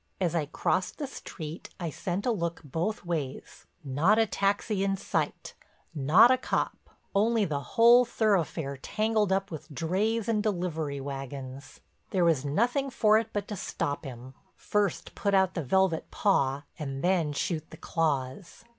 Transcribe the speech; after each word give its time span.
As 0.19 0.33
I 0.33 0.47
crossed 0.47 0.97
the 0.97 1.05
street 1.05 1.69
I 1.79 1.91
sent 1.91 2.25
a 2.25 2.31
look 2.31 2.61
both 2.63 3.05
ways—not 3.05 4.17
a 4.17 4.25
taxi 4.25 4.83
in 4.83 4.97
sight, 4.97 5.53
not 5.93 6.31
a 6.31 6.39
cop, 6.39 6.75
only 7.13 7.45
the 7.45 7.59
whole 7.77 8.03
thoroughfare 8.03 8.77
tangled 8.77 9.31
up 9.31 9.51
with 9.51 9.71
drays 9.71 10.27
and 10.27 10.41
delivery 10.41 10.99
wagons. 10.99 11.81
There 12.09 12.25
was 12.25 12.43
nothing 12.43 12.89
for 12.89 13.19
it 13.19 13.27
but 13.31 13.47
to 13.49 13.55
stop 13.55 14.03
him, 14.03 14.33
first 14.55 15.13
put 15.13 15.35
out 15.35 15.53
the 15.53 15.63
velvet 15.63 16.09
paw 16.09 16.63
and 16.79 17.03
then 17.03 17.31
shoot 17.31 17.69
the 17.69 17.77
claws. 17.77 18.63